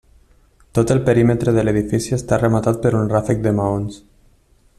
Tot 0.77 0.93
el 0.95 1.01
perímetre 1.09 1.53
de 1.57 1.65
l'edifici 1.67 2.17
està 2.19 2.41
rematat 2.45 2.83
per 2.87 2.95
un 3.01 3.15
ràfec 3.17 3.45
de 3.45 3.55
maons. 3.61 4.01